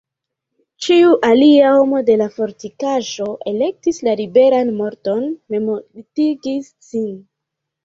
[0.85, 7.09] Ĉiu alia homo de la fortikaĵo elektis la liberan morton, memmortigis sin.